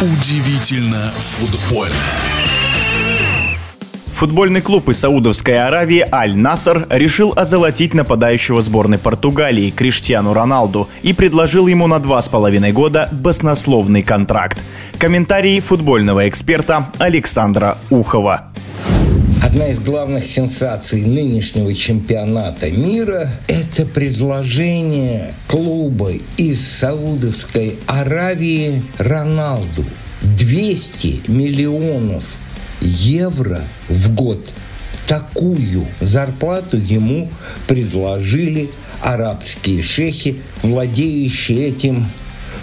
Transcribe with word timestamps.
Удивительно 0.00 1.10
футбольно. 1.16 1.92
Футбольный 4.06 4.60
клуб 4.60 4.88
из 4.90 5.00
Саудовской 5.00 5.58
Аравии 5.58 6.06
«Аль-Наср» 6.12 6.86
решил 6.88 7.32
озолотить 7.34 7.94
нападающего 7.94 8.60
сборной 8.60 8.98
Португалии 8.98 9.70
Криштиану 9.70 10.34
Роналду 10.34 10.88
и 11.02 11.12
предложил 11.12 11.66
ему 11.66 11.88
на 11.88 11.98
два 11.98 12.22
с 12.22 12.28
половиной 12.28 12.70
года 12.70 13.08
баснословный 13.10 14.04
контракт. 14.04 14.64
Комментарии 14.98 15.58
футбольного 15.58 16.28
эксперта 16.28 16.92
Александра 16.98 17.76
Ухова. 17.90 18.52
Одна 19.48 19.68
из 19.68 19.78
главных 19.78 20.26
сенсаций 20.26 21.06
нынешнего 21.06 21.74
чемпионата 21.74 22.70
мира– 22.70 23.32
это 23.48 23.86
предложение 23.86 25.32
клуба 25.46 26.12
из 26.36 26.60
Саудовской 26.68 27.78
Аравии 27.86 28.82
Роналду. 28.98 29.86
200 30.20 31.22
миллионов 31.28 32.24
евро 32.82 33.62
в 33.88 34.14
год. 34.14 34.50
Такую 35.06 35.86
зарплату 36.02 36.76
ему 36.76 37.30
предложили 37.66 38.68
арабские 39.00 39.82
шейхи, 39.82 40.42
владеющие 40.60 41.68
этим, 41.68 42.06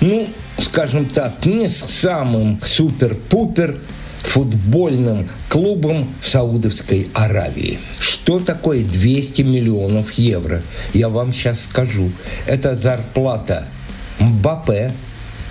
ну, 0.00 0.26
скажем 0.56 1.04
так, 1.04 1.44
не 1.44 1.68
самым 1.68 2.58
супер-пупер 2.64 3.76
футбольным 4.22 5.28
клубом 5.48 6.08
в 6.22 6.28
Саудовской 6.28 7.08
Аравии. 7.14 7.78
Что 7.98 8.38
такое 8.38 8.84
200 8.84 9.42
миллионов 9.42 10.12
евро? 10.12 10.62
Я 10.94 11.08
вам 11.08 11.34
сейчас 11.34 11.64
скажу. 11.64 12.10
Это 12.46 12.74
зарплата 12.74 13.66
Мбаппе, 14.18 14.92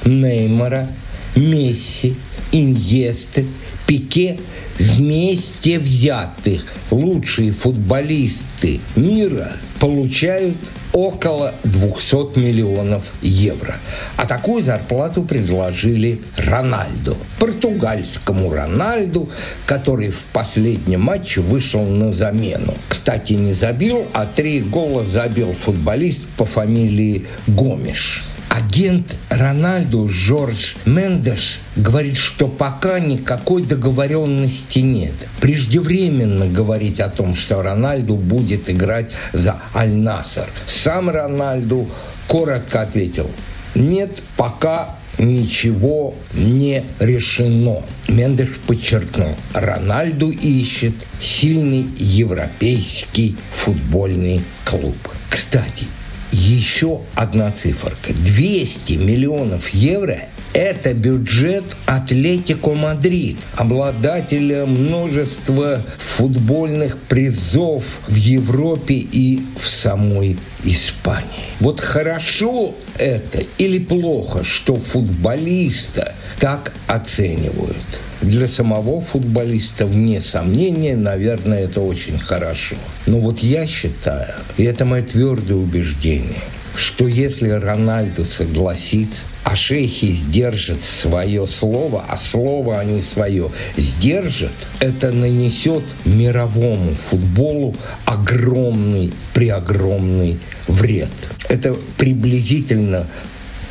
Неймара, 0.06 0.88
Месси, 1.36 2.16
Иньесты, 2.52 3.46
Пике 3.86 4.40
вместе 4.80 5.78
взятых 5.78 6.66
лучшие 6.90 7.52
футболисты 7.52 8.80
мира 8.96 9.54
получают 9.80 10.56
около 10.92 11.54
200 11.64 12.40
миллионов 12.40 13.14
евро. 13.22 13.76
А 14.18 14.26
такую 14.26 14.64
зарплату 14.64 15.24
предложили 15.24 16.22
Рональду, 16.38 17.18
португальскому 17.40 18.52
Рональду, 18.52 19.30
который 19.66 20.10
в 20.10 20.26
последнем 20.34 21.02
матче 21.02 21.42
вышел 21.42 21.86
на 21.86 22.14
замену. 22.14 22.74
Кстати, 22.88 23.34
не 23.34 23.54
забил, 23.54 24.06
а 24.14 24.26
три 24.26 24.62
гола 24.62 25.04
забил 25.04 25.54
футболист 25.54 26.24
по 26.38 26.46
фамилии 26.46 27.26
Гомеш. 27.48 28.24
Агент 28.60 29.16
Рональду 29.30 30.10
Жорж 30.10 30.76
Мендеш 30.86 31.60
говорит, 31.78 32.18
что 32.18 32.50
пока 32.50 33.00
никакой 33.00 33.64
договоренности 33.64 34.80
нет. 34.80 35.14
Преждевременно 35.40 36.46
говорить 36.46 37.00
о 37.00 37.10
том, 37.10 37.36
что 37.36 37.62
Рональду 37.62 38.16
будет 38.16 38.70
играть 38.70 39.12
за 39.32 39.62
Аль-Наср. 39.74 40.50
Сам 40.66 41.10
Рональду 41.10 41.90
коротко 42.28 42.82
ответил, 42.82 43.32
нет, 43.76 44.22
пока 44.36 44.90
ничего 45.18 46.16
не 46.34 46.84
решено. 47.00 47.84
Мендеш 48.10 48.50
подчеркнул, 48.68 49.38
Рональду 49.54 50.32
ищет 50.32 50.96
сильный 51.22 51.88
европейский 51.98 53.38
футбольный 53.54 54.44
клуб. 54.66 54.98
Кстати, 55.30 55.86
еще 56.32 57.02
одна 57.16 57.52
циферка. 57.52 58.14
200 58.14 58.94
миллионов 58.94 59.70
евро 59.70 60.22
это 60.60 60.94
бюджет 60.94 61.64
Атлетико 61.86 62.74
Мадрид, 62.74 63.38
обладателя 63.56 64.66
множества 64.66 65.82
футбольных 66.00 66.98
призов 66.98 68.02
в 68.10 68.16
Европе 68.16 68.96
и 68.96 69.42
в 69.58 69.66
самой 69.66 70.38
Испании. 70.66 71.48
Вот 71.62 71.80
хорошо 71.80 72.76
это 72.98 73.42
или 73.58 73.80
плохо, 73.80 74.44
что 74.44 74.76
футболиста 74.76 76.14
так 76.42 76.74
оценивают? 76.88 78.02
Для 78.22 78.50
самого 78.50 79.00
футболиста, 79.00 79.86
вне 79.86 80.20
сомнения, 80.20 80.98
наверное, 80.98 81.62
это 81.62 81.80
очень 81.80 82.20
хорошо. 82.20 82.76
Но 83.06 83.20
вот 83.20 83.40
я 83.40 83.66
считаю, 83.66 84.34
и 84.58 84.64
это 84.64 84.84
мое 84.84 85.04
твердое 85.04 85.56
убеждение, 85.56 86.44
что 86.76 87.08
если 87.08 87.48
Рональду 87.48 88.26
согласится, 88.26 89.22
а 89.44 89.56
шейхи 89.56 90.14
сдержат 90.14 90.84
свое 90.84 91.48
слово, 91.48 92.06
а 92.08 92.18
слово 92.18 92.80
они 92.80 93.02
свое 93.02 93.50
сдержат, 93.78 94.52
это 94.80 95.12
нанесет 95.12 95.84
мировому 96.06 96.96
футболу 96.96 97.76
огромный, 98.06 99.12
преогромный 99.34 100.40
вред. 100.68 101.12
Это 101.48 101.76
приблизительно 101.98 103.08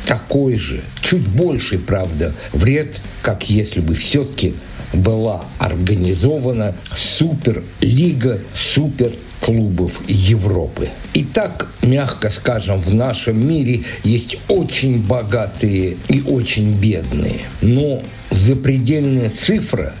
такой 0.05 0.55
же, 0.55 0.81
чуть 1.01 1.27
больше, 1.27 1.77
правда, 1.77 2.33
вред, 2.51 2.99
как 3.21 3.49
если 3.49 3.79
бы 3.79 3.95
все-таки 3.95 4.55
была 4.93 5.43
организована 5.59 6.75
суперлига 6.95 8.41
супер 8.55 9.11
клубов 9.39 10.01
Европы. 10.07 10.89
И 11.13 11.23
так, 11.23 11.69
мягко 11.81 12.29
скажем, 12.29 12.79
в 12.79 12.93
нашем 12.93 13.47
мире 13.47 13.83
есть 14.03 14.37
очень 14.47 15.01
богатые 15.01 15.97
и 16.07 16.21
очень 16.21 16.73
бедные. 16.73 17.39
Но 17.61 18.01
запредельная 18.31 19.29
цифра 19.29 19.93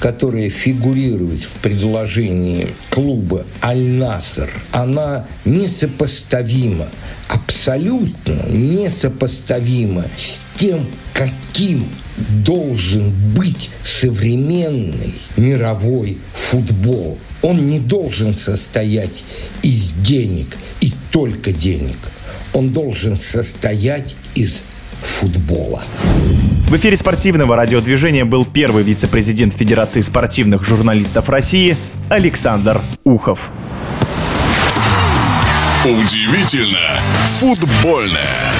которая 0.00 0.48
фигурирует 0.48 1.44
в 1.44 1.52
предложении 1.60 2.68
клуба 2.88 3.44
«Аль-Наср», 3.62 4.50
она 4.72 5.26
несопоставима, 5.44 6.88
абсолютно 7.28 8.48
несопоставима 8.48 10.06
с 10.16 10.40
тем, 10.56 10.86
каким 11.12 11.86
должен 12.44 13.12
быть 13.34 13.70
современный 13.84 15.14
мировой 15.36 16.18
футбол. 16.34 17.18
Он 17.42 17.68
не 17.68 17.78
должен 17.78 18.34
состоять 18.34 19.22
из 19.62 19.90
денег 20.02 20.56
и 20.80 20.92
только 21.10 21.52
денег. 21.52 21.98
Он 22.52 22.70
должен 22.70 23.18
состоять 23.18 24.14
из 24.34 24.62
футбола. 25.02 25.82
В 26.70 26.76
эфире 26.76 26.96
спортивного 26.96 27.56
радиодвижения 27.56 28.24
был 28.24 28.44
первый 28.44 28.84
вице-президент 28.84 29.52
Федерации 29.52 30.00
спортивных 30.02 30.62
журналистов 30.62 31.28
России 31.28 31.76
Александр 32.08 32.80
Ухов. 33.02 33.50
Удивительно 35.84 36.78
футбольное. 37.40 38.52